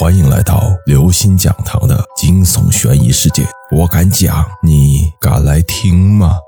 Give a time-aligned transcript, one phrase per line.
[0.00, 3.46] 欢迎来到刘星讲堂的惊悚悬疑世界。
[3.70, 6.38] 我敢讲，你敢来听吗？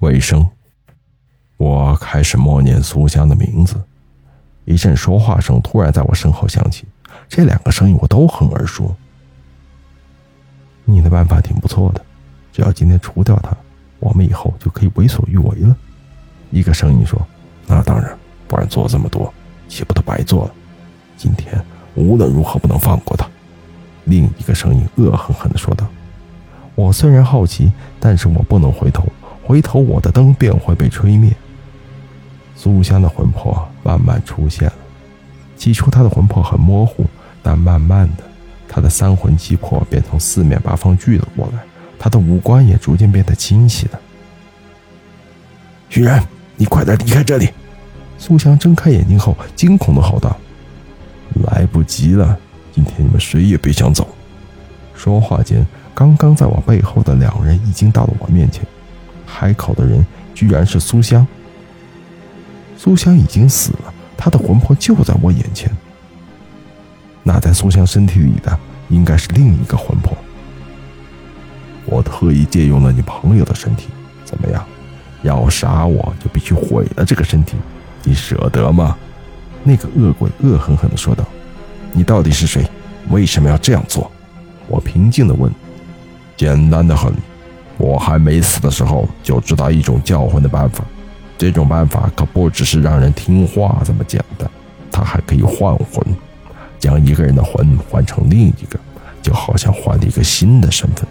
[0.00, 0.46] 尾声，
[1.56, 3.82] 我开始默念苏香的名字，
[4.66, 6.84] 一阵说话声突然在我身后响起。
[7.26, 8.94] 这两个声音我都很耳熟。
[10.84, 12.04] 你的办法挺不错的，
[12.52, 13.56] 只要今天除掉他，
[13.98, 15.74] 我们以后就可以为所欲为了。
[16.50, 17.18] 一个声音说
[17.66, 18.14] ：“那当然，
[18.46, 19.32] 不然做这么多。”
[19.72, 20.52] 岂不都白做了？
[21.16, 21.58] 今天
[21.94, 23.26] 无论如何不能放过他。
[24.04, 25.86] 另一个声音恶狠狠地说道
[26.76, 29.06] ：“我虽然好奇，但是我不能回头，
[29.42, 31.34] 回头我的灯便会被吹灭。”
[32.54, 34.74] 苏香的魂魄慢慢出现了。
[35.56, 37.06] 起初，她的魂魄很模糊，
[37.42, 38.24] 但慢慢的，
[38.68, 41.60] 她的三魂七魄便从四面八方聚了过来，
[41.98, 43.98] 她的五官也逐渐变得清晰了。
[45.88, 46.22] 徐然，
[46.56, 47.48] 你快点离开这里！
[48.22, 50.36] 苏香睁开眼睛后，惊恐的吼道
[51.50, 52.38] ：“来不及了！
[52.72, 54.06] 今天你们谁也别想走！”
[54.94, 58.64] 说话间，刚刚在我背后的两人已经到了我面前，
[59.26, 60.06] 开口的人
[60.36, 61.26] 居然是苏香。
[62.78, 65.68] 苏香已经死了，她的魂魄就在我眼前。
[67.24, 68.56] 那在苏香身体里的，
[68.88, 70.16] 应该是另一个魂魄。
[71.86, 73.88] 我特意借用了你朋友的身体，
[74.24, 74.64] 怎么样？
[75.22, 77.56] 要杀我就必须毁了这个身体。
[78.04, 78.96] 你舍得吗？
[79.64, 81.24] 那个恶鬼恶狠狠地说道
[81.94, 82.68] ：“你到底是谁？
[83.10, 84.10] 为什么要这样做？”
[84.66, 85.52] 我平静地问
[86.36, 87.12] ：“简单的很，
[87.78, 90.82] 我还没死的时候就知道一种叫魂的办法。
[91.38, 94.50] 这种办法可不只是让人听话这么简单，
[94.90, 96.04] 它还可以换魂，
[96.80, 98.78] 将一个人的魂换成另一个，
[99.22, 101.06] 就好像换了一个新的身份。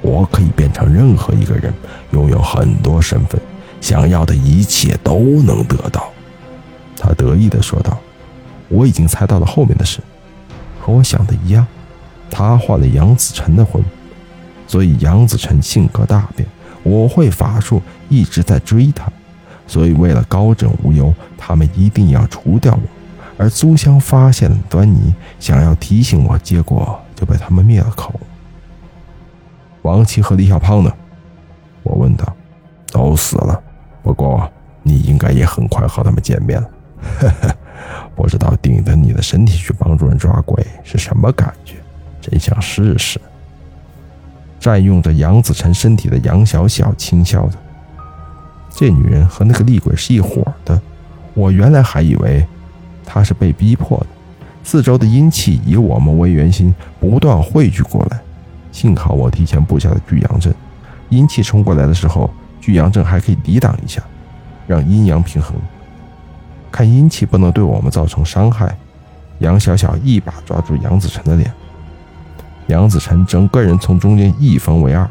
[0.00, 1.70] 我可以变成任何一个人，
[2.12, 3.38] 拥有很多身份，
[3.80, 6.10] 想要的一切都能得到。”
[7.02, 7.98] 他得意地说道
[8.68, 10.00] ：“我已经猜到了后面的事，
[10.78, 11.66] 和我想的一样。
[12.30, 13.82] 他换了杨子晨的魂，
[14.66, 16.46] 所以杨子晨性格大变。
[16.82, 17.80] 我会法术，
[18.10, 19.10] 一直在追他，
[19.66, 22.82] 所以为了高枕无忧，他们一定要除掉我。
[23.38, 28.20] 而苏香发现了端倪，想要提醒我，结果就被他们灭了口。
[29.82, 30.92] 王琦和李小胖呢？
[31.82, 32.30] 我问道。
[32.92, 33.62] 都死了，
[34.02, 34.50] 不过
[34.82, 36.68] 你应该也很快和他们见面了。”
[37.20, 37.56] 呵呵，
[38.14, 41.74] 不知道顶着你的身体去帮助人抓鬼是什么感觉，
[42.20, 43.20] 真想试试。
[44.58, 47.56] 占用着杨子晨身体的杨小小轻笑着
[48.76, 50.78] ：“这女人和那个厉鬼是一伙的，
[51.32, 52.46] 我原来还以为
[53.06, 54.06] 她是被逼迫的。
[54.62, 58.20] 四周的阴气以我们为圆心，不断汇聚过来。
[58.70, 60.54] 幸好我提前布下了聚阳阵，
[61.08, 62.30] 阴气冲过来的时候，
[62.60, 64.02] 聚阳阵还可以抵挡一下，
[64.66, 65.56] 让阴阳平衡。”
[66.80, 68.74] 看阴气不能对我们造成伤害，
[69.40, 71.52] 杨小小一把抓住杨子晨的脸，
[72.68, 75.06] 杨子晨整个人从中间一分为二。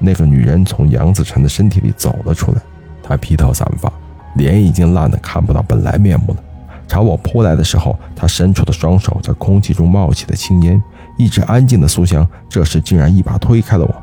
[0.00, 2.58] 那个女人从杨子晨的身体里走了出来，
[3.04, 3.88] 她披头散发，
[4.34, 6.42] 脸已经烂得看不到本来面目了。
[6.88, 10.82] 朝我扑来的时候，她伸出的双手在空气中冒起的青烟。
[11.16, 13.94] 一直安静的苏香这时竟然一把推开了我，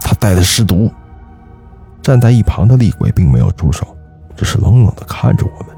[0.00, 0.90] 她带的尸毒。
[2.02, 3.96] 站在一旁的厉鬼并没有出手，
[4.36, 5.76] 只是冷冷地看着我们。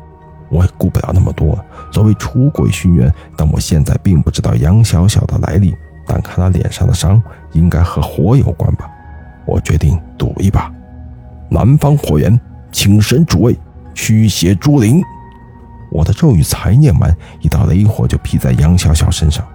[0.53, 1.59] 我也顾不了那么多。
[1.91, 5.75] 作为出轨寻冤，但我现在并不知道杨小小的来历。
[6.05, 8.91] 但看他脸上的伤，应该和火有关吧。
[9.47, 10.71] 我决定赌一把。
[11.49, 12.39] 南方火源，
[12.71, 13.57] 请神主位，
[13.95, 15.01] 驱邪诛灵。
[15.91, 19.47] 我的咒语才念完，一道雷火就劈在杨小小身上。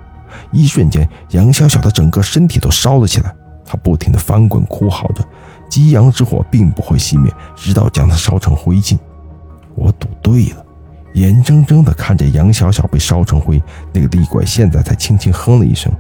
[0.52, 3.36] 一瞬间，杨小小的整个身体都烧了起来。
[3.66, 5.24] 他不停地翻滚，哭嚎着。
[5.70, 8.98] 激阳之火并不会熄灭，直到将他烧成灰烬。
[9.76, 10.66] 我赌对了。
[11.18, 13.62] 眼睁睁地看着杨小小被烧成灰，
[13.92, 15.92] 那个厉鬼现在才轻轻哼了一声：“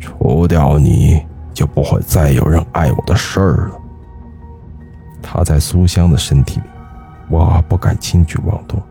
[0.00, 1.24] 除掉你
[1.54, 3.80] 就不会再有人爱我的事儿了。”
[5.22, 6.66] 他在苏香的身体里，
[7.28, 8.82] 我不敢轻举妄动。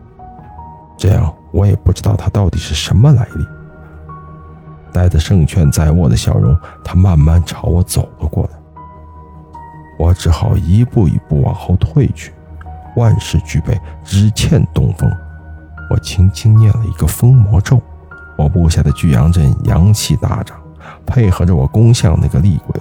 [0.96, 3.44] 这样，我也不知道他到底是什么来历。
[4.90, 8.50] 带着胜券在握的笑容，他慢慢朝我走了过来。
[9.98, 12.32] 我只好一步一步往后退去。
[12.96, 15.10] 万事俱备，只欠东风。
[15.90, 17.80] 我轻轻念了一个封魔咒，
[18.38, 20.56] 我布下的聚阳阵阳气大涨，
[21.04, 22.80] 配合着我攻向那个厉鬼。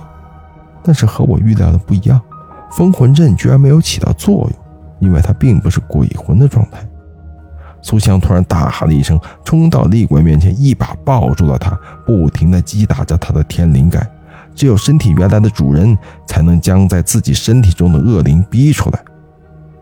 [0.84, 2.20] 但是和我预料的不一样，
[2.72, 4.52] 封魂阵居然没有起到作用，
[5.00, 6.80] 因为它并不是鬼魂的状态。
[7.82, 14.08] 苏香突然大喊了一声，冲到厉鬼面前，一把抱住了他，不停地击打着他的天灵盖。
[14.54, 15.98] 只有身体原来的主人，
[16.28, 19.00] 才能将在自己身体中的恶灵逼出来。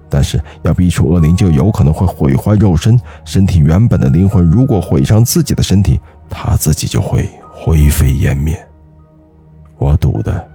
[0.09, 8.59] 但是要逼出恶灵，就有可能会毁坏肉身，身体原本的灵魂如果毁伤自己的身体，他自己就会灰飞烟灭。
[9.77, 10.47] 我赌的，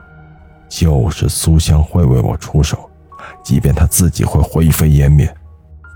[0.69, 2.91] 就是苏香会为我出手，
[3.43, 5.33] 即便他自己会灰飞烟灭，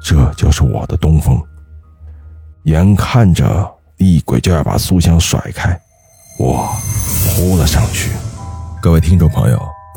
[0.02, 1.38] 这就是我的东风。
[2.64, 5.78] 眼看着厉鬼就要把苏香甩开，
[6.38, 6.69] 我
[7.26, 8.10] 扑了上去。
[8.81, 9.60] 各位听众朋友，